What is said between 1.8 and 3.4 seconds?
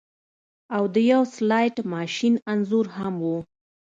ماشین انځور هم و